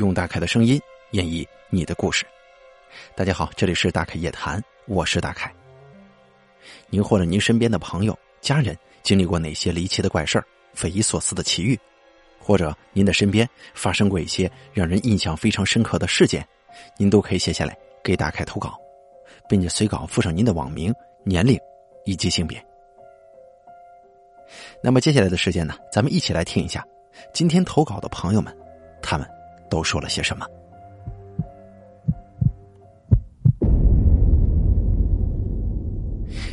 [0.00, 0.80] 用大凯的声音
[1.10, 2.24] 演绎你的故事。
[3.14, 5.54] 大家好，这里是大凯夜谈，我是大凯。
[6.88, 11.78] 您或者您身边的朋友、家人经历过哪些离奇的怪事儿、匪夷所思的奇遇，
[12.38, 16.48] 或者您的身边发生过一些让人印象非常深刻的事件，
[16.96, 18.80] 您都可以写下来给大凯投稿，
[19.50, 20.94] 并且随稿附上您的网名、
[21.24, 21.60] 年龄
[22.06, 22.58] 以及性别。
[24.82, 26.82] 那么接下来的时间呢，咱们一起来听一下
[27.34, 28.56] 今天投稿的朋友们，
[29.02, 29.39] 他们。
[29.70, 30.46] 都说了些什么？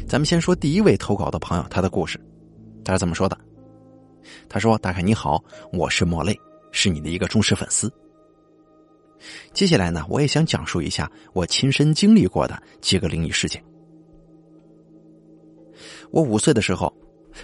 [0.08, 2.18] 咱们先说第一位投稿的朋友，他的故事，
[2.86, 3.38] 他是怎么说的？
[4.48, 5.44] 他说：“大凯你好，
[5.74, 6.38] 我是莫泪，
[6.72, 7.92] 是你的一个忠实粉丝。
[9.52, 13.62] 接下来呢，我也想讲述一下我亲身经历过的几个灵异事件。
[16.12, 16.94] 我五岁的时候，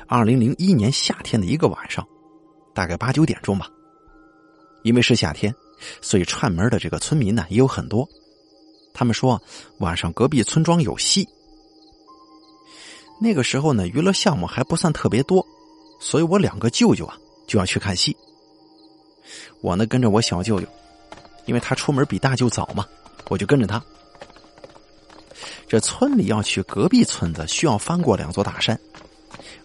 [0.08, 2.08] 二零零一年夏天的一个晚上，
[2.74, 3.68] 大概八九点钟吧，
[4.84, 5.54] 因为是夏天。”
[6.02, 8.08] 所以串门的这个村民呢也有很多，
[8.94, 9.42] 他们说
[9.80, 11.28] 晚上隔壁村庄有戏。
[13.20, 15.46] 那个时候呢娱乐项目还不算特别多，
[16.00, 18.16] 所以我两个舅舅啊就要去看戏。
[19.62, 20.68] 我呢跟着我小舅舅，
[21.46, 22.86] 因为他出门比大舅早嘛，
[23.30, 23.82] 我就跟着他。
[25.68, 28.80] 这村里要去隔壁村子，需要翻过两座大山，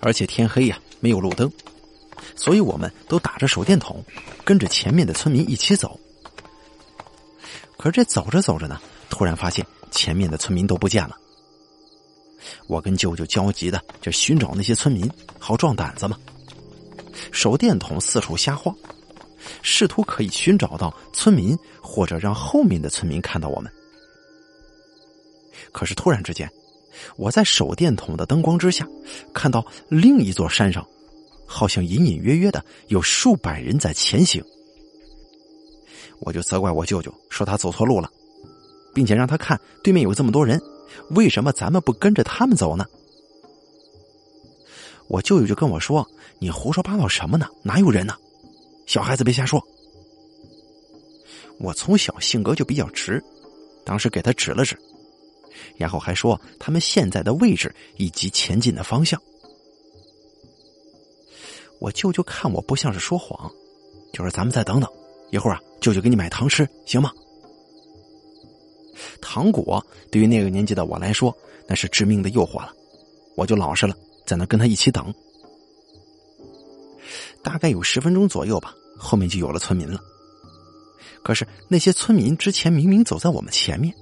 [0.01, 1.51] 而且天黑呀，没有路灯，
[2.35, 4.03] 所以我们都打着手电筒，
[4.45, 5.99] 跟着前面的村民一起走。
[7.79, 11.17] 可是这走着走着呢，突然发现前面的村民都不见了。
[12.67, 16.19] 我跟舅舅焦急的就寻找那些村民，好壮胆子嘛。
[17.33, 18.75] 手电筒四处瞎晃，
[19.63, 23.73] 试图可以寻找到村民，或者让后面的村民看到我们。
[25.73, 26.51] 可是突然之间，
[27.17, 28.87] 我在手电筒的灯光之下，
[29.33, 30.87] 看到另一座山上，
[31.47, 34.43] 好像隐隐约约的有数百人在前行。
[36.21, 38.11] 我就责怪我舅舅，说他走错路了，
[38.95, 40.61] 并且让他看对面有这么多人，
[41.11, 42.85] 为什么咱们不跟着他们走呢？
[45.07, 46.07] 我舅舅就跟我说
[46.39, 47.49] ：“你胡说八道什么呢？
[47.63, 48.15] 哪有人呢？
[48.87, 49.63] 小孩子别瞎说。”
[51.59, 53.23] 我从小性格就比较直，
[53.85, 54.79] 当时给他指了指，
[55.77, 59.21] 然后还说他们现在的位置以及前进的方向。
[61.81, 63.51] 我舅舅看我不像是说谎，
[64.13, 64.91] 就说：“咱们再等等。”
[65.31, 67.13] 一会儿啊，舅舅给你买糖吃，行吗？
[69.21, 71.37] 糖果对于那个年纪的我来说，
[71.69, 72.73] 那是致命的诱惑了。
[73.37, 73.95] 我就老实了，
[74.27, 75.13] 在那跟他一起等。
[77.43, 80.01] 大概有十分钟左右吧，后面就有了村民了。
[81.23, 83.95] 可是那些村民之前明明走在我们前面，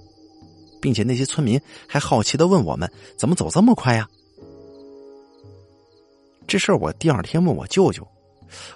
[0.81, 4.08] 并且那些村民还好奇的问我们怎么走这么快呀？
[6.47, 8.06] 这事儿我第二天问我舅舅，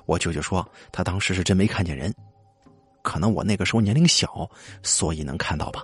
[0.04, 2.12] 我舅舅说他当时是真没看见人。
[3.10, 4.48] 可能我那个时候年龄小，
[4.84, 5.82] 所以能看到吧。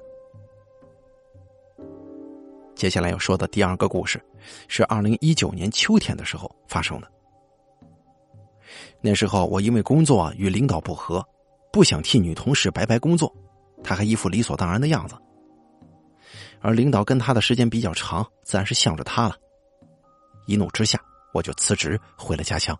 [2.76, 4.24] 接下来要说的第二个故事，
[4.68, 7.10] 是二零一九年秋天的时候发生的。
[9.00, 11.20] 那时候我因为工作与领导不和，
[11.72, 13.34] 不想替女同事白白工作，
[13.82, 15.16] 他还一副理所当然的样子。
[16.60, 19.34] 而领导跟他的时间比较长，自然是向着他了。
[20.46, 21.00] 一怒之下，
[21.34, 22.78] 我就辞职回了家乡。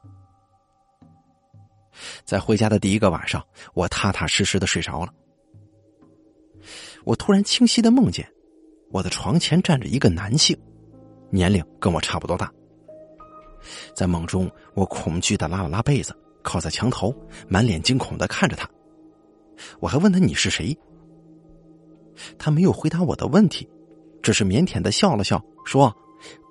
[2.25, 3.43] 在回家的第一个晚上，
[3.75, 5.13] 我踏踏实实的睡着了。
[7.05, 8.29] 我突然清晰的梦见，
[8.91, 10.57] 我的床前站着一个男性，
[11.31, 12.53] 年龄跟我差不多大。
[13.95, 17.15] 在梦中，我恐惧的拉了拉被子，靠在墙头，
[17.49, 18.69] 满脸惊恐的看着他。
[19.81, 20.77] 我还问他你是谁？
[22.39, 23.69] 他没有回答我的问题，
[24.23, 25.95] 只是腼腆的笑了笑，说：“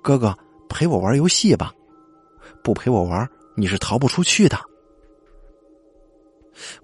[0.02, 0.36] 哥哥，
[0.68, 1.72] 陪我玩游戏吧，
[2.62, 4.58] 不陪我玩，你是逃不出去的。”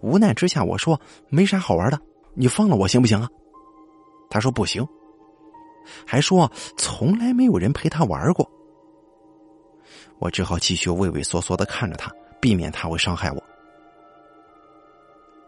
[0.01, 1.99] 无奈之下，我说没啥好玩的，
[2.35, 3.29] 你放了我行不行啊？
[4.31, 4.87] 他说不行，
[6.07, 8.51] 还说从来没有人陪他玩过。
[10.19, 13.43] 我只好继续畏畏缩缩的看着他，避免他会伤害我。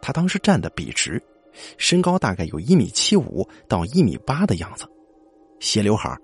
[0.03, 1.23] 他当时站的笔直，
[1.79, 4.85] 身高大概有一米七五到一米八的样子，
[5.61, 6.15] 斜刘海，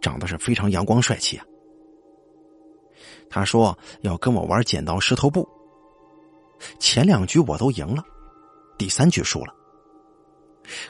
[0.00, 1.44] 长得是非常阳光帅气啊。
[3.28, 5.48] 他说要跟我玩剪刀石头布。
[6.78, 8.02] 前两局我都赢了，
[8.78, 9.54] 第三局输了。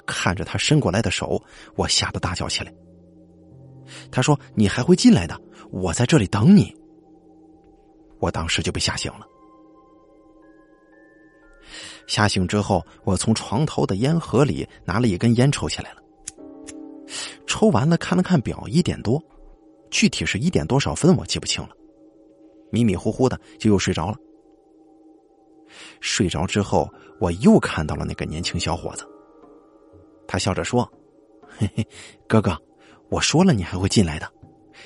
[0.05, 1.43] 看着他伸过来的手，
[1.77, 2.73] 我吓得大叫起来。
[4.11, 5.41] 他说：“你还会进来的，
[5.71, 6.75] 我在这里等你。”
[8.21, 9.27] 我当时就被吓醒了。
[12.07, 16.03] 吓醒之后，我从床头的烟盒里拿了一根烟抽起来了。
[17.47, 19.23] 抽完了，看了看表，一点多，
[19.91, 21.71] 具体是一点多少分我记不清了，
[22.71, 24.19] 迷迷糊糊的就又睡着了。
[26.01, 26.89] 睡着之后，
[27.19, 29.07] 我又看到了那个年轻小伙子。
[30.27, 30.91] 他笑着说
[31.59, 31.87] ：“嘿嘿，
[32.29, 32.57] 哥哥，
[33.09, 34.31] 我说了你还会进来的，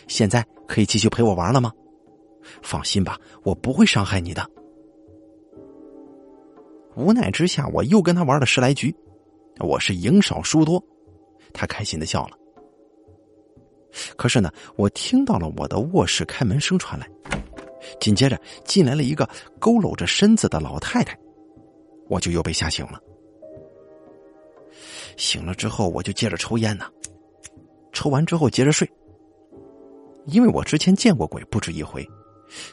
[0.08, 1.72] 现在可以继续陪我玩了吗？
[2.62, 4.48] 放心吧，我不会伤害你的。”
[6.96, 8.94] 无奈之下，我又跟他玩了十来局，
[9.58, 10.82] 我是赢少输多，
[11.52, 12.38] 他开心的笑了。
[14.16, 17.08] 可是呢，我听到了我的卧室开门声传来，
[18.00, 19.28] 紧接着进来了一个
[19.60, 21.18] 佝偻着身子的老太太，
[22.08, 23.00] 我就又被吓醒了。
[25.16, 26.86] 醒了之后，我就接着抽烟呢，
[27.92, 28.90] 抽完之后接着睡。
[30.26, 32.06] 因为我之前见过鬼不止一回，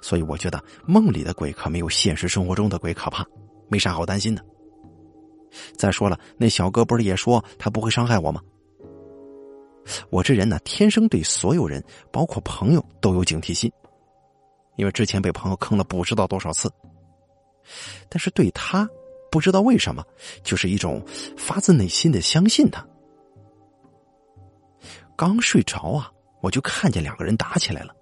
[0.02, 3.26] 所以我觉得梦里的鬼可没有现实生活中的鬼可怕，
[3.68, 4.42] 没啥好担心的。
[5.76, 8.42] 再说了，那小哥不是也说他不会伤害我吗？
[10.10, 13.70] 我这人呢，天生对所有人，包括朋友，都有警惕心，
[14.82, 16.68] 因为之前被朋友坑了不知道多少次。
[18.10, 18.90] 但是对他，
[19.30, 20.04] 不知道为什么，
[20.44, 21.00] 就是一种
[21.38, 22.84] 发自内心的相信他。
[25.16, 26.12] 刚睡着啊，
[26.42, 27.96] 我就看见两个人打起来了，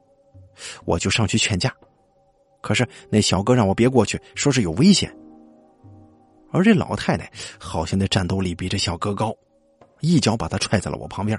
[0.85, 1.75] 我就上去劝架，
[2.61, 5.13] 可是那小哥让我别过去，说是有危险。
[6.53, 7.29] 而这老太太
[7.59, 9.35] 好像那战斗力比这小哥高，
[9.99, 11.37] 一脚把他踹在了我旁边。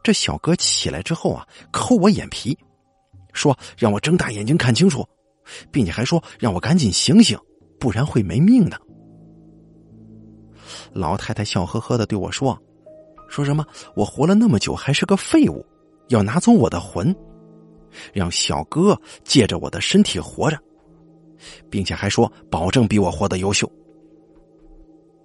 [0.00, 2.56] 这小哥起来之后啊，抠我眼皮，
[3.32, 5.06] 说让我睁大眼睛看清楚，
[5.70, 7.38] 并且还说让我赶紧醒醒，
[7.78, 8.80] 不然会没命的。
[10.92, 12.60] 老太太笑呵呵的对我说
[13.28, 13.64] ：“说什么
[13.94, 15.64] 我活了那么久还是个废物，
[16.08, 17.14] 要拿走我的魂，
[18.12, 20.58] 让小哥借着我的身体活着，
[21.70, 23.70] 并且还说保证比我活得优秀。”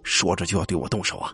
[0.04, 1.32] 说着就要对我动手啊！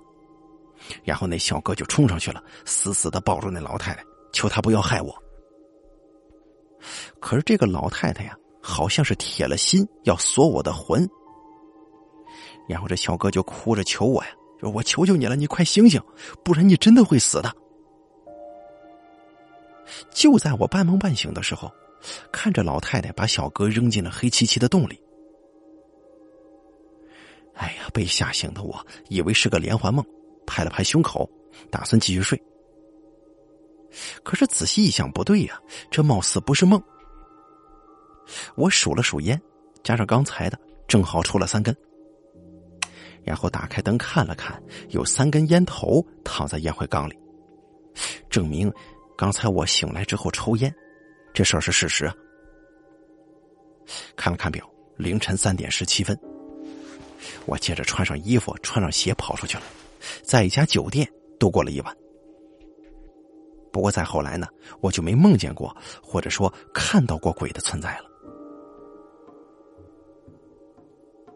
[1.03, 5.15] 然后那小哥就冲上去了，死死的抱住那老太太，求他不要害我。
[7.19, 11.07] 可是这个老太太呀，好像是铁了心要锁我的魂。
[12.67, 14.29] 然后这小哥就哭着求我呀，
[14.59, 16.01] 说：“我求求你了，你快醒醒，
[16.43, 17.51] 不然你真的会死的。”
[20.11, 21.71] 就在我半梦半醒的时候，
[22.31, 25.01] 看着老太太把小哥扔进了黑漆漆的洞里。
[27.55, 30.05] 哎呀，被吓醒的我以为是个连环梦。
[30.45, 31.29] 拍了拍胸口，
[31.69, 32.41] 打算继续睡。
[34.23, 35.59] 可是仔细一想，不对呀，
[35.89, 36.81] 这貌似不是梦。
[38.55, 39.41] 我数了数烟，
[39.83, 41.75] 加上刚才的，正好抽了三根。
[43.23, 47.17] 然后打开灯看了看，有三根烟头躺在烟灰缸里，
[48.29, 48.71] 证明
[49.17, 50.73] 刚才我醒来之后抽烟，
[51.33, 52.13] 这事儿是事实啊。
[54.15, 56.17] 看了看表，凌晨三点十七分。
[57.45, 59.63] 我接着穿上衣服，穿上鞋跑出去了。
[60.23, 61.07] 在一家酒店
[61.39, 61.95] 度过了一晚。
[63.71, 64.47] 不过再后来呢，
[64.81, 68.05] 我就没梦见过，或者说看到过鬼的存在了。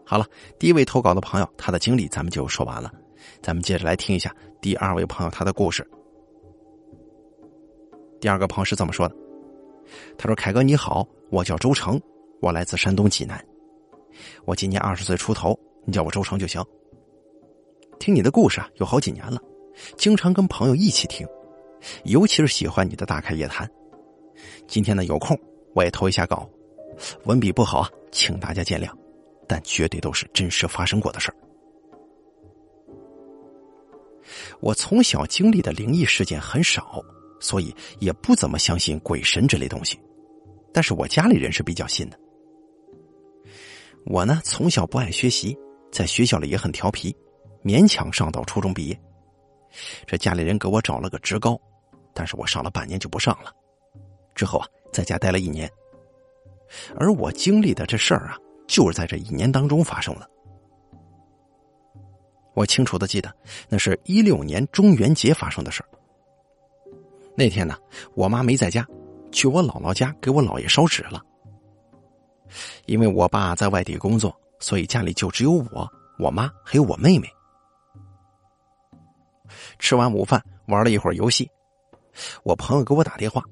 [0.04, 0.26] 好了，
[0.58, 2.92] 第一位投稿的朋友，他的经历咱们就说完了，
[3.42, 5.86] 咱们接着来听一下第二位朋友他的故事。
[8.20, 9.14] 第二个朋友是这么说的
[10.18, 12.00] ：“他说，凯哥你好，我叫周成，
[12.40, 13.42] 我来自山东济南，
[14.44, 16.62] 我今年二十岁出头，你叫我周成就行。”
[18.00, 19.40] 听你的故事啊，有好几年了，
[19.96, 21.26] 经常跟朋友一起听，
[22.04, 23.68] 尤其是喜欢你的大开夜谈。
[24.66, 25.38] 今天呢有空，
[25.74, 26.48] 我也投一下稿，
[27.24, 28.90] 文笔不好啊，请大家见谅，
[29.46, 31.36] 但绝对都是真实发生过的事儿。
[34.60, 37.02] 我从小经历的灵异事件很少，
[37.40, 39.98] 所以也不怎么相信鬼神这类东西，
[40.72, 42.18] 但是我家里人是比较信的。
[44.06, 45.56] 我呢从小不爱学习，
[45.92, 47.14] 在学校里也很调皮。
[47.62, 49.00] 勉强上到初中毕业，
[50.06, 51.58] 这家里人给我找了个职高，
[52.14, 53.52] 但是我上了半年就不上了。
[54.34, 55.70] 之后啊，在家待了一年。
[56.96, 60.30] 而我经历的这事儿啊，就是在这一年当中发生的。
[62.54, 63.34] 我清楚的记得，
[63.68, 65.88] 那是一六年中元节发生的事儿。
[67.36, 67.76] 那天呢，
[68.14, 68.86] 我妈没在家，
[69.32, 71.20] 去我姥姥家给我姥爷烧纸了。
[72.86, 77.28] 因为我爸在外地工作，所以家里就只有我、我妈还有我妹妹。
[79.78, 81.50] 吃完午饭，玩了一会儿游戏，
[82.42, 83.42] 我朋友给我打电话。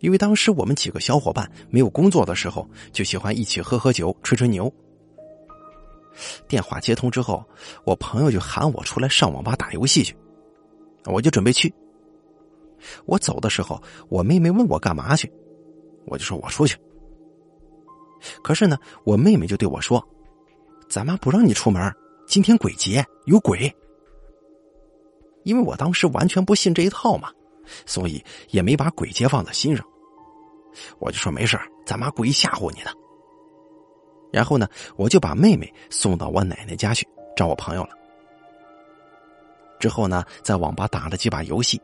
[0.00, 4.72] 因为当时我们几个小伙伴没有工作的时候，就喜欢一起喝喝酒、吹吹牛。
[6.46, 7.44] 电话接通之后，
[7.84, 10.16] 我朋友就喊我出来上网吧打游戏去，
[11.06, 11.72] 我就准备去。
[13.06, 15.32] 我走的时候，我妹妹问我干嘛去，
[16.06, 16.76] 我就说我出去。
[18.42, 20.00] 可是呢，我妹妹就对我说
[20.88, 21.92] ：“咱妈不让你出门，
[22.26, 23.72] 今天鬼节，有鬼。”
[25.48, 27.32] 因为我当时完全不信这一套嘛，
[27.86, 29.82] 所以也没把鬼节放在心上。
[30.98, 32.92] 我就说没事咱妈故意吓唬你的。
[34.30, 37.90] 然后呢，我就把妹妹送到我奶奶家去找我朋友了。
[39.80, 41.80] 之后呢，在网吧打了几把游戏，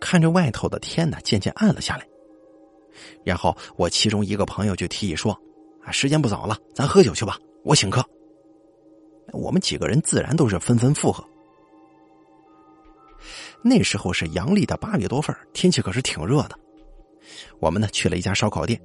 [0.00, 2.04] 看着外头的天呢渐渐暗了下来。
[3.24, 5.32] 然后我其中一个朋友就提议说
[5.86, 8.04] ：“啊，时间不早了，咱喝酒去吧，我请客。”
[9.32, 11.24] 我们几个人自然都是纷纷附和。
[13.68, 16.56] 那时候是阳历的八月多份，天气可是挺热的。
[17.58, 18.80] 我们呢去了一家烧烤店，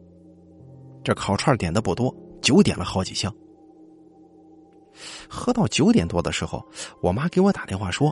[1.04, 2.12] 这烤串点的不多，
[2.42, 3.32] 酒点了好几箱。
[5.30, 6.66] 喝到九点多的时候，
[7.00, 8.12] 我妈给我打电话说：“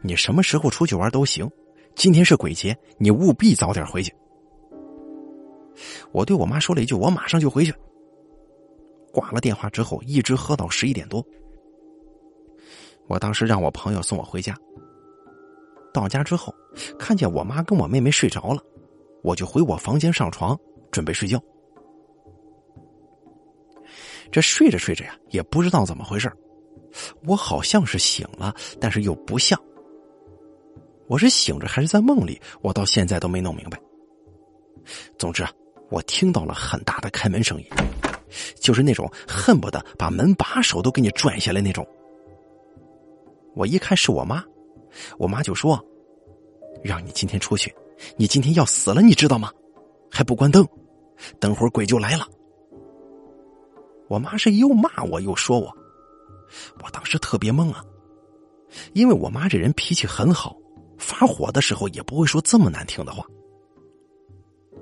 [0.00, 1.50] 你什么时候出去玩都行，
[1.96, 4.14] 今天是鬼节，你务必早点回去。”
[6.12, 7.74] 我对我妈说了一句：“我马上就回去。”
[9.12, 11.26] 挂了电话之后，一直喝到十一点多。
[13.08, 14.56] 我当时让我朋友送我回家。
[15.96, 16.54] 到家之后，
[16.98, 18.60] 看见我妈跟我妹妹睡着了，
[19.22, 20.54] 我就回我房间上床
[20.90, 21.42] 准备睡觉。
[24.30, 26.30] 这睡着睡着呀，也不知道怎么回事
[27.24, 29.58] 我好像是醒了，但是又不像。
[31.08, 32.38] 我是醒着还是在梦里？
[32.60, 33.80] 我到现在都没弄明白。
[35.18, 35.50] 总之啊，
[35.90, 37.66] 我听到了很大的开门声音，
[38.60, 41.86] 就是那种恨不得把门把手都给你拽下来那种。
[43.54, 44.44] 我一看是我妈，
[45.18, 45.82] 我妈就说
[46.82, 47.74] ：“让你今天出去，
[48.16, 49.50] 你今天要死了，你知道吗？
[50.10, 50.66] 还不关灯，
[51.40, 52.26] 等会儿鬼就来了。”
[54.08, 55.66] 我妈是又骂我又说我，
[56.84, 57.84] 我当时特别懵啊，
[58.92, 60.56] 因为我妈这人脾气很好，
[60.96, 63.26] 发火的时候也不会说这么难听的话。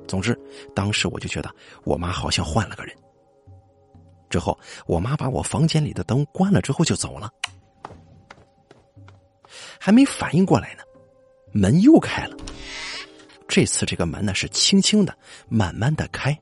[0.06, 0.38] 总之，
[0.75, 1.50] 当时我就觉得
[1.85, 2.94] 我妈好像换了个人。
[4.28, 7.30] 之后，我妈把我房间里的灯关了之后就走了。
[9.85, 10.83] 还没反应过来呢，
[11.53, 12.35] 门又开了。
[13.47, 15.14] 这次这个门呢是轻轻的、
[15.47, 16.35] 慢慢的开。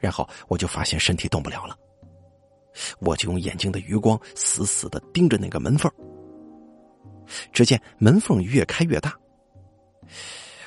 [0.00, 1.76] 然后我就发现身体动不了了，
[3.00, 5.92] 我就用眼睛的余光死死的盯着那个门缝。
[7.52, 9.14] 只见门缝越开越大，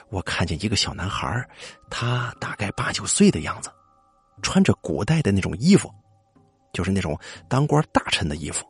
[0.10, 1.44] 我看见一个小男孩，
[1.90, 3.72] 他大概八九岁的样子，
[4.44, 5.90] 穿着古代的那种衣服，
[6.72, 8.64] 就是那种当官大臣的衣服。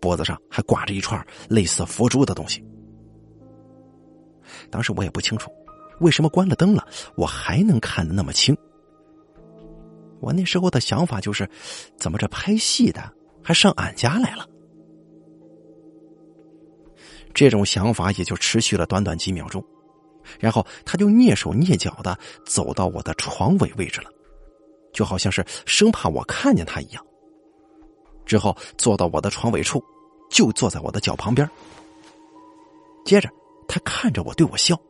[0.00, 2.64] 脖子上还挂着一串类似佛珠的东西。
[4.70, 5.50] 当时我也不清楚，
[6.00, 8.56] 为什么关了灯了，我还能看得那么清。
[10.20, 11.48] 我那时候的想法就是，
[11.96, 14.46] 怎么这拍戏的还上俺家来了？
[17.32, 19.64] 这种想法也就持续了短短几秒钟，
[20.38, 24.10] 然后他就蹑手蹑脚的走到我的床尾位置了，
[24.92, 27.06] 就好像是生怕我看见他一样。
[28.30, 29.82] 之后坐到我的床尾处，
[30.30, 31.50] 就坐在我的脚旁边。
[33.04, 33.28] 接着
[33.66, 34.80] 他看着我，对我笑。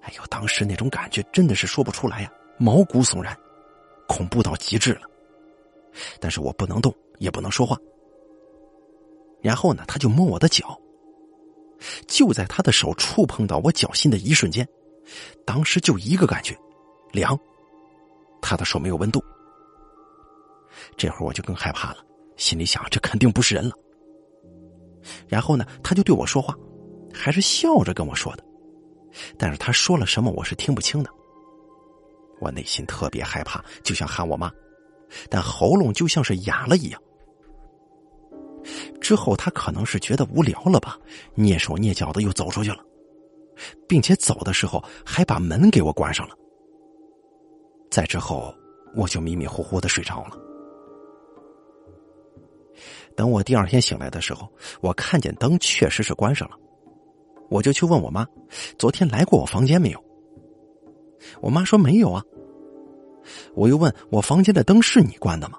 [0.00, 3.36] 哎呦，当时那种感觉真的是说不出来呀，毛骨悚然，
[4.08, 5.02] 恐怖到极致了。
[6.18, 7.78] 但是我不能动，也不能说话。
[9.40, 10.76] 然后呢，他就摸我的脚。
[12.08, 14.66] 就在他的手触碰到我脚心的一瞬间，
[15.46, 16.58] 当时就一个感觉，
[17.12, 17.38] 凉。
[18.42, 19.22] 他的手没有温度。
[20.96, 21.98] 这会儿我就更害怕了，
[22.36, 23.74] 心里想：这肯定不是人了。
[25.28, 26.54] 然后呢，他就对我说话，
[27.12, 28.44] 还是笑着跟我说的，
[29.38, 31.10] 但是他说了什么我是听不清的。
[32.40, 34.50] 我内心特别害怕，就想喊我妈，
[35.28, 37.02] 但喉咙就像是哑了一样。
[39.00, 40.98] 之后他可能是觉得无聊了吧，
[41.36, 42.84] 蹑手蹑脚的又走出去了，
[43.88, 46.34] 并且走的时候还把门给我关上了。
[47.90, 48.54] 再之后，
[48.94, 50.38] 我就迷迷糊糊的睡着了。
[53.16, 54.48] 等我第二天醒来的时候，
[54.80, 56.56] 我看见灯确实是关上了，
[57.48, 58.26] 我就去问我妈
[58.78, 60.04] ：“昨天来过我房间没有？”
[61.40, 62.24] 我妈说：“没有啊。”
[63.54, 65.58] 我又问我房间的灯是你关的吗？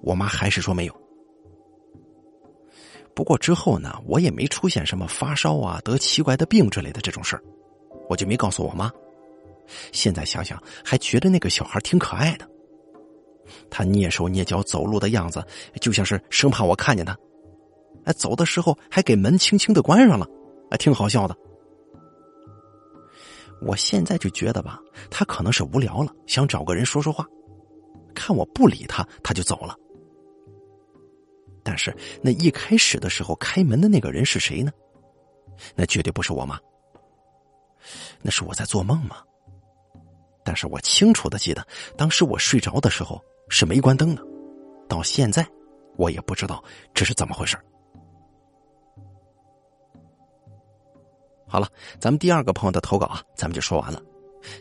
[0.00, 0.94] 我妈还是说没有。
[3.14, 7.42] 不过之后呢，我也没出现什么发烧啊、得奇怪的病之类的这种事儿，
[8.08, 8.88] 我就没告诉我妈。
[9.90, 12.48] 现在想想，还觉得那个小孩挺可爱的。
[13.70, 15.44] 他蹑手蹑脚走路的样子，
[15.80, 17.16] 就像是生怕我看见他。
[18.04, 20.26] 哎，走的时候还给门轻轻的关上了，
[20.70, 21.36] 还挺好笑的。
[23.60, 27.26] 我现在就觉得吧，他可能是无聊了，想找个人说说话。
[28.14, 29.74] 看我不理他，他就走了。
[31.62, 34.70] 但是那一开始的时候开门的那个人是谁呢？
[35.74, 36.58] 那绝对不是我妈。
[38.22, 39.16] 那是我在做梦吗？
[40.44, 43.22] 但是我清楚的记得，当时我睡着的时候。
[43.48, 44.22] 是没关灯的，
[44.88, 45.46] 到现在
[45.96, 46.62] 我也不知道
[46.94, 47.56] 这是怎么回事。
[51.46, 51.66] 好了，
[51.98, 54.02] 咱们第二个朋友的投稿啊，咱们就说完了。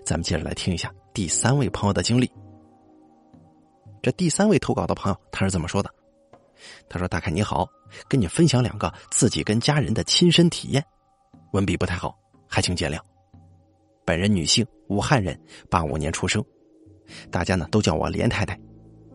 [0.03, 2.32] 咱们接着来听一下第三位朋友的经历，
[4.01, 5.94] 这第三位投稿的朋友他是怎么说的
[6.89, 7.67] ：“他说大凯你好，
[8.08, 10.84] 跟你分享两个自己跟家人的亲身体验，
[11.51, 12.17] 文笔不太好，
[12.48, 13.00] 还请见谅。
[14.06, 15.39] 本人女性，武汉人，
[15.70, 16.44] 八五年出生，
[17.29, 18.58] 大家呢都叫我连太太，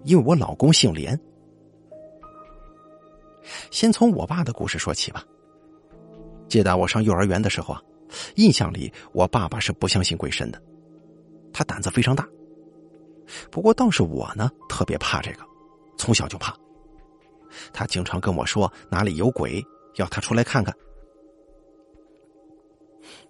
[0.04, 1.18] 因为我老公姓连。
[3.71, 5.25] 先从我爸的故事说起吧。
[6.49, 7.82] 记得我上幼儿园的时候啊，
[8.37, 10.62] 印象里我爸爸是不相信鬼神的，
[11.52, 12.28] 他胆子非常大。
[13.50, 15.44] 不过倒是我呢，特别怕这个，
[15.97, 16.54] 从小就怕。
[17.73, 19.64] 他经常跟我说哪里有鬼，
[19.97, 20.75] 要他出来看看。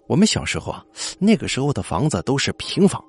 [0.07, 0.85] 我们小时候啊，
[1.19, 3.03] 那个时候的房子都是平房，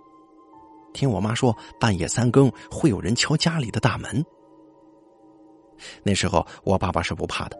[0.94, 4.24] 听我妈说半夜三更会有人敲家里的大门。
[6.02, 7.58] 那时候我爸爸是不怕的，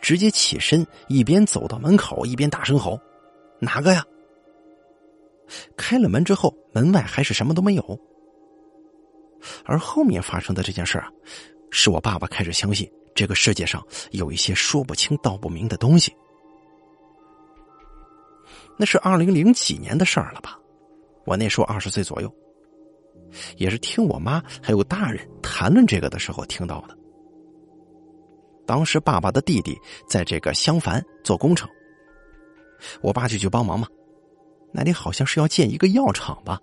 [0.00, 2.98] 直接起身，一边走到门口，一边大声吼
[3.60, 4.04] ：“哪个呀？”
[5.76, 8.00] 开了门之后，门外还是什么都没有。
[9.64, 11.08] 而后面发生的这件事啊，
[11.70, 16.12] 使我爸爸开始相信这个世界上有一些说不清道不明的东西。
[18.76, 20.58] 那是二零零几年的事儿了吧？
[21.28, 22.34] 我那时候二十岁左右，
[23.58, 26.96] 也是听我妈还有大人谈论这个的时候听到的。
[28.66, 31.68] 当时爸爸的弟弟在这个襄樊做工程，
[33.02, 33.86] 我爸就去帮忙嘛。
[34.72, 36.58] 那里好像是要建一个药厂吧。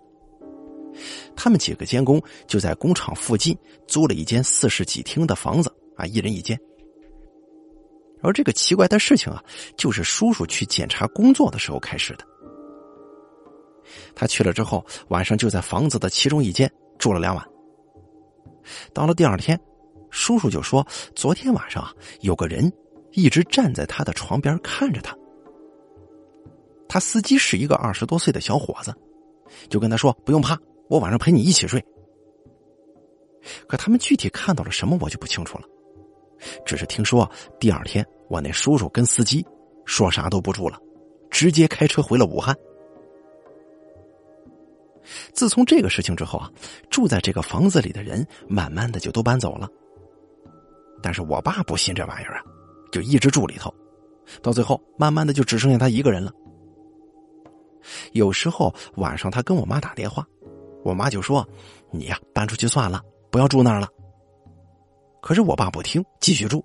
[1.36, 3.56] 他们几个监工就在工厂附近
[3.86, 6.58] 租了一间四室几厅的房子啊，一人一间。
[8.20, 9.40] 而这个奇怪的事情啊，
[9.76, 12.26] 就是叔叔去检查工作的时候开始的。
[14.14, 17.46] 他去了之后，晚上就在房子的其中一间住了两晚。
[18.92, 19.58] 到了第二天，
[20.10, 22.72] 叔叔就说：“昨天晚上啊，有个人
[23.12, 25.16] 一直站在他的床边看着他。
[26.88, 28.94] 他司机是一个二十多岁的小伙子，
[29.68, 31.84] 就跟他说：‘不用怕。’”我晚上陪你一起睡，
[33.66, 35.64] 可他们具体看到了什么，我就不清楚了。
[36.64, 39.44] 只是听说第二天，我那叔叔跟司机
[39.84, 40.78] 说啥都不住了，
[41.28, 42.56] 直接开车回了武汉。
[45.32, 46.50] 自从这个事情之后啊，
[46.90, 49.68] 住在这个房子里的人慢慢的就都搬走了。
[51.02, 52.42] 但是我爸不信这玩意儿啊，
[52.90, 53.72] 就一直住里头，
[54.42, 56.32] 到最后慢慢的就只剩下他一个人了。
[58.12, 60.26] 有时候晚上他跟我妈打电话。
[60.84, 61.44] 我妈就说
[61.90, 63.88] ：“你呀，搬出去算了，不要住那儿了。”
[65.20, 66.64] 可是我爸不听，继续住。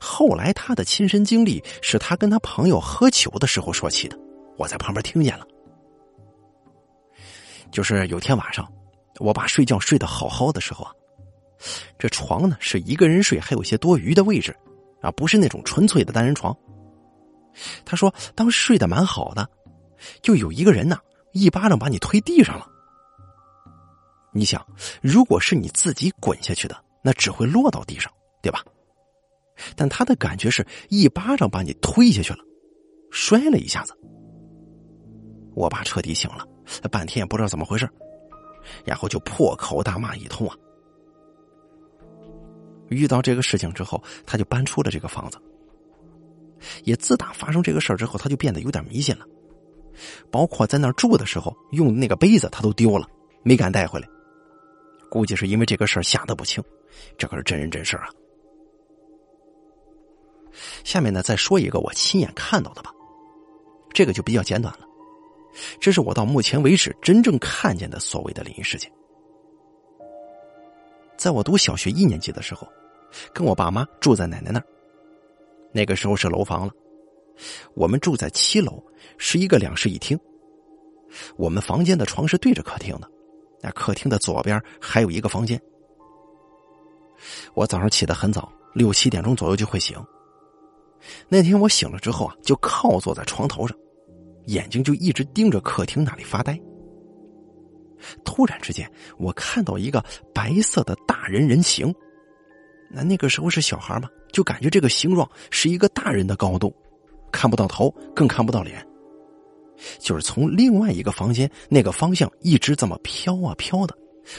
[0.00, 4.16] 后来他的亲身经历是他跟他朋友喝酒的时候说起的，
[4.56, 5.44] 我在旁边听见了。
[7.70, 8.66] 就是有天晚上，
[9.18, 10.92] 我爸睡觉睡得好好的时候啊，
[11.98, 14.56] 这床呢是一个人睡，还有些多余的位置，
[15.00, 16.56] 啊，不是那种纯粹的单人床。
[17.84, 19.48] 他说当时睡得蛮好的，
[20.22, 20.98] 就有一个人呢。
[21.32, 22.66] 一巴掌把你推地上了。
[24.32, 24.66] 你想，
[25.02, 28.64] 如果是你自己滚下去的，那只会落到地上，对吧？
[29.74, 32.38] 但他的感觉是一巴掌把你推下去了，
[33.10, 33.94] 摔了一下子。
[35.54, 36.46] 我爸彻底醒了，
[36.90, 37.88] 半天也不知道怎么回事，
[38.84, 40.56] 然后就破口大骂一通啊。
[42.88, 45.38] 遇到这个事情之后，他就搬出了这个房子。
[46.84, 49.26] 也自打发生这个事儿之后，他就变得有点迷信了。
[50.30, 53.08] 包括在那儿住的时候，用的那个杯子他都丢了，
[53.42, 54.08] 没敢带回来。
[55.10, 56.62] 估计是因为这个事儿吓得不轻，
[57.18, 58.08] 这可是真人真事啊。
[60.84, 62.90] 下面呢，再说一个我亲眼看到的吧，
[63.92, 64.85] 这个就比较简短了。
[65.80, 68.90] 这是我到目前为止真正看见的所谓的灵异事件。
[71.16, 72.68] 在我读小学一年级的时候，
[73.32, 74.66] 跟我爸妈住在奶奶那儿，
[75.72, 76.72] 那个时候是楼房了。
[77.74, 78.82] 我们住在七楼，
[79.16, 80.18] 是一个两室一厅。
[81.36, 83.10] 我们房间的床是对着客厅的，
[83.62, 85.60] 那客厅的左边还有一个房间。
[87.54, 89.96] 我早上起得很早，六七点钟左右就会醒。
[91.28, 93.76] 那天我醒了之后啊，就靠坐在床头上，
[94.46, 96.58] 眼睛就一直盯着客厅那里发呆。
[98.24, 100.04] 突然之间，我看到一个
[100.34, 101.94] 白色的大人人形，
[102.90, 106.74] 那那个时候是小孩嘛，就感觉这个形状是一个大人的高度。
[107.32, 108.86] 看不到头，更看不到脸，
[109.98, 113.94] 就是从另外一个房间那个方向一直这么飘啊飘的，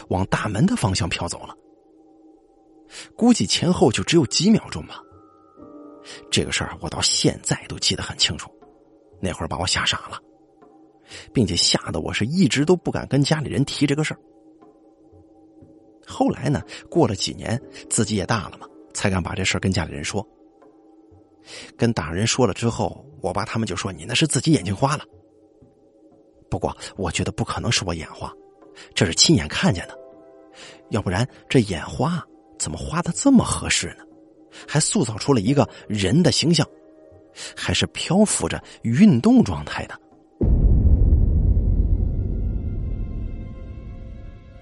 [0.07, 1.53] 往大门的方向飘走了。
[3.15, 5.01] 估计前后就只有几秒钟吧。
[6.31, 8.49] 这个事儿我到现在都记得很清楚，
[9.19, 10.19] 那会儿把我吓傻了，
[11.33, 14.19] 并且吓得我是一直都不敢跟家里人提这个事儿。
[16.05, 20.25] 后来呢，过了几年，自己也大了嘛，才敢把这事儿跟家里人说。
[21.77, 25.03] 跟大人说了之后，我爸他们就说你那是自己眼睛花了。
[26.49, 28.31] 不过我觉得不可能是我眼花，
[28.93, 29.97] 这是亲眼看见的，
[30.91, 32.25] 要不然这眼花
[32.57, 34.05] 怎么花的这么合适呢？
[34.67, 36.67] 还塑造出了一个人的形象，
[37.55, 39.99] 还是漂浮着运动状态的。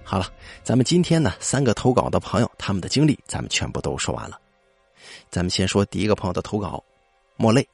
[0.03, 0.27] 好了，
[0.63, 4.39] 咱们今天呢，三个投稿的朋友他们的经历，咱们全部都说完了。
[5.31, 6.83] 咱们先说第一个朋友的投稿，
[7.37, 7.67] 莫泪，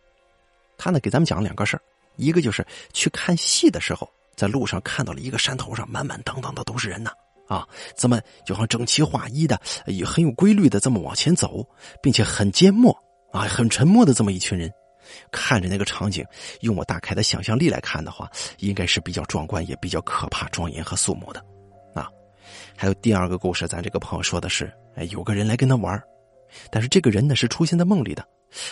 [0.77, 1.81] 他呢给咱们讲了两个事儿，
[2.15, 7.11] 一个就是去看戏的时候，在路上看到了一个山头上满满当当的都是人呢，
[7.47, 11.67] 啊，这么就像整齐划一的，也很有规律的这么往前走，
[12.01, 12.97] 并且很缄默
[13.33, 14.71] 啊，很沉默的这么一群人，
[15.31, 16.25] 看着那个场景，
[16.61, 21.39] 用我大开的想象力来看的话，应该是比较壮观，也比较可怕、庄严和肃穆的。
[21.93, 22.07] 啊
[22.75, 26.01] 还有第二个故事，咱这个朋友说的是，哎，有个人来跟他玩，
[26.69, 28.25] 但是这个人呢是出现在梦里的，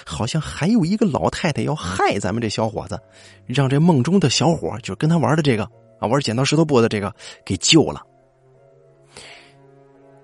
[0.06, 3.00] 好像还有一个老太太要害咱们这小伙子，
[3.46, 5.64] 让这梦中的小伙就跟他玩的这个
[6.00, 7.14] 啊玩剪刀石头布的这个
[7.46, 8.02] 给救了。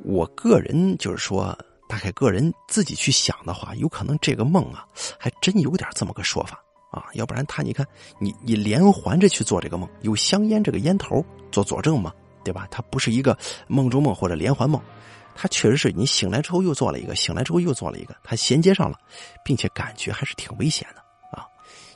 [0.04, 1.58] 我个人就是说，
[1.95, 4.86] 大概个人自己去想的话，有可能这个梦啊，
[5.17, 7.88] 还真有点这么个说法啊，要不然他你看
[8.19, 12.12] 你你连环着去做这个梦，有香烟这个烟头做佐证吗？
[12.43, 12.67] 对吧？
[12.69, 13.38] 它不是一个
[13.69, 14.81] 梦中梦或者连环梦，
[15.36, 18.99] 它确实是你醒来之后又做了一个，醒来之后又做了一个，它衔接上了，
[19.41, 20.99] 并且感觉还是挺危险的
[21.31, 21.47] 啊！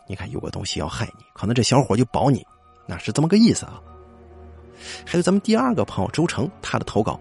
[0.08, 2.42] 你看有个东西要害你，可能这小伙就保你，
[2.88, 3.82] 那是这么个意思啊。
[5.06, 7.20] 还有咱们第二个朋友周成，他的投稿，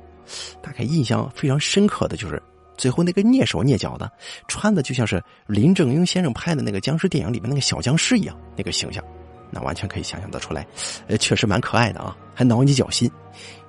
[0.63, 2.41] 大概印象非常深刻的就是
[2.79, 4.11] 最后那个蹑手蹑脚的，
[4.47, 9.05] 穿的就像是林正英先生拍的那个僵尸电影里面那个小僵尸一样，那个形象。
[9.51, 10.67] 那完全可以想象得出来，
[11.07, 13.11] 呃，确实蛮可爱的啊，还挠你脚心，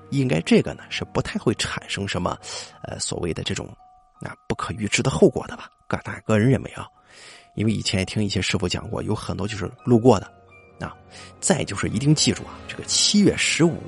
[0.09, 2.37] 应该这个呢是不太会产生什么，
[2.83, 3.65] 呃，所谓的这种
[4.19, 5.69] 啊不可预知的后果的吧？
[5.87, 6.85] 个大个人认为啊，
[7.55, 10.29] 因为以前也听一些师傅讲过，有很多就是路过的，
[10.85, 10.93] 啊，
[11.39, 13.81] 再就是一定记住啊，这个七月十五，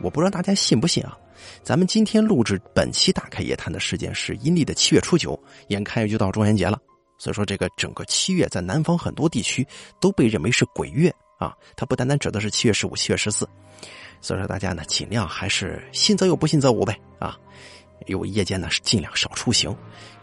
[0.00, 1.14] 我不知道大家信不信啊，
[1.62, 6.78] 咱们今天录制本期大开夜谈的时间是阴历的七月初九，眼看就到中元节了。
[7.16, 9.66] 所以说，这个整个七月在南方很多地区
[10.00, 13.48] 都被认为是鬼月啊，它不单单指的是七月十五、七月十四。
[14.20, 17.38] 所以说，大家呢尽量还是信则有，不信则无呗啊。
[18.06, 19.74] 有夜间呢是尽量少出行，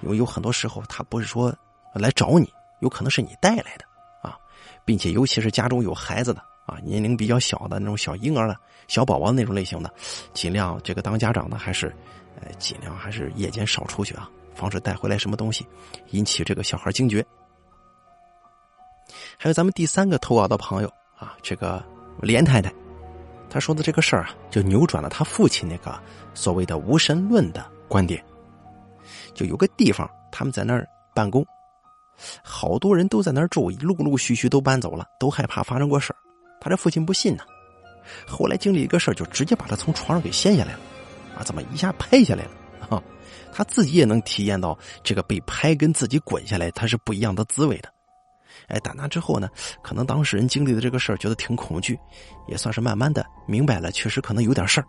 [0.02, 1.56] 因为有很多时候他不是说
[1.96, 2.48] 来找你，
[2.82, 3.86] 有可能是你带来的
[4.22, 4.38] 啊，
[4.86, 8.56] 并且尤其是家中有孩子的啊，年龄比较小的那种小婴儿的
[8.88, 9.92] 小宝宝那种类型的，
[10.34, 11.88] 尽量这个当家长的还是
[12.40, 14.30] 呃尽量还是夜间少出去啊。
[14.54, 15.66] 防止带回来什么东西，
[16.10, 17.26] 引起这个小孩惊觉。
[19.38, 21.84] 还有咱们第三个投稿的朋友啊，这个
[22.20, 22.72] 连太太，
[23.50, 25.98] 他说的这个事儿啊，就扭转了他父亲那个
[26.34, 28.24] 所谓的无神论的观点。
[29.34, 31.46] 就有个地方，他们在那儿办公，
[32.44, 36.18] 好多人都在那儿住，陆陆续续都搬走了，都害怕发生过事儿
[36.62, 37.44] 他这父亲不信呢，
[38.26, 40.80] 后来经历一个事儿，就直接把他从床上给掀下来了，
[41.38, 42.52] 啊，怎么一下拍下来了？
[42.90, 43.04] 啊！
[43.52, 47.90] 他自己也能体验到这个被拍跟自己滚下来，他是不一样的滋味的。
[48.68, 49.50] 哎，打那之后呢，
[49.82, 52.00] 可能当事人经历的这个事儿觉得挺恐惧，
[52.48, 54.86] 也算是慢慢的明白了，确实可能有点事儿，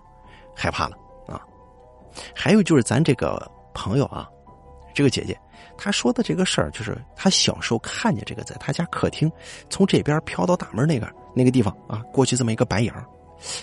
[0.55, 1.41] 害怕了啊。
[2.35, 4.29] 还有就是咱这个朋友啊，
[4.95, 5.39] 这个姐姐，
[5.77, 9.31] 她说的这个事儿，就是她小时候看见这个，在她家客厅
[9.69, 12.93] 从这边飘到大门那个那个地方啊，过去这么一个白影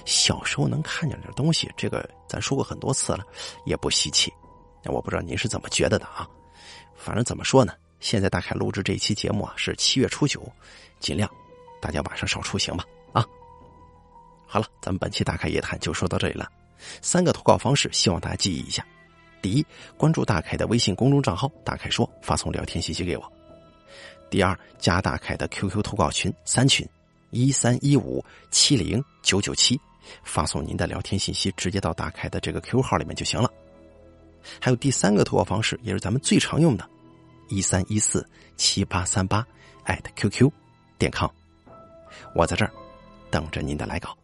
[0.05, 3.23] 小时候能看见点东西，这个咱说过很多次了，
[3.65, 4.31] 也不稀奇。
[4.83, 6.27] 那我不知道您是怎么觉得的啊？
[6.95, 7.73] 反正怎么说呢？
[7.99, 10.41] 现在大凯录制这一期节目啊，是七月初九，
[10.99, 11.29] 尽量
[11.81, 13.25] 大家晚上少出行吧啊！
[14.45, 16.49] 好了，咱们本期大凯夜谈就说到这里了。
[17.01, 18.85] 三个投稿方式，希望大家记忆一下：
[19.41, 19.65] 第一，
[19.97, 23.23] 关注大凯的微信公众账号“大凯说”，发送聊天信息给我；
[24.29, 26.87] 第二，加大凯的 QQ 投稿群三群
[27.31, 29.79] 一三一五七零九九七，
[30.23, 33.49] 发送您的聊天信息，直接到大凯的这个 QQ 号里面就行了。
[34.59, 36.89] 还有第三个投稿方式，也是咱们最常用的，
[37.47, 39.45] 一三一四七八三八
[39.83, 40.51] 艾特 QQ
[40.97, 41.29] 点 com，
[42.35, 42.71] 我在这儿
[43.31, 44.17] 等着您的来稿。